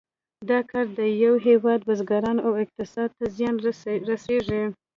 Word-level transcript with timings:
دا 0.49 0.59
کار 0.71 0.85
د 0.99 0.99
یو 1.23 1.33
هېواد 1.47 1.79
بزګرانو 1.87 2.41
او 2.47 2.51
اقتصاد 2.63 3.09
ته 3.17 3.25
زیان 3.35 3.55
رسیږي. 4.09 4.63